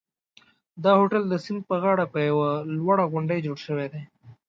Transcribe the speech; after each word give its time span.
دا 0.83 0.91
هوټل 0.99 1.23
د 1.27 1.33
سیند 1.43 1.61
پر 1.67 1.77
غاړه 1.83 2.05
په 2.13 2.19
یوه 2.29 2.49
لوړه 2.77 3.05
غونډۍ 3.11 3.39
جوړ 3.47 3.57
شوی 3.65 3.87
دی. 3.93 4.03